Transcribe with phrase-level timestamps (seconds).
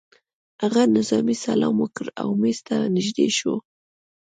[0.61, 3.55] هغه نظامي سلام وکړ او مېز ته نږدې شو